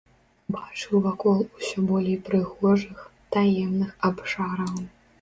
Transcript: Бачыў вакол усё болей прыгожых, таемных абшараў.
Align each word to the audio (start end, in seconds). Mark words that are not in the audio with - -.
Бачыў 0.53 1.03
вакол 1.07 1.43
усё 1.57 1.85
болей 1.91 2.19
прыгожых, 2.31 3.07
таемных 3.39 3.97
абшараў. 4.11 4.87